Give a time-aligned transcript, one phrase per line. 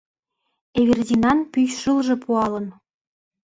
[0.79, 2.67] Эвердинан пӱйшылже пуалын.